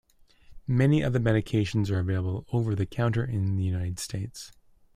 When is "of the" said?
1.03-1.19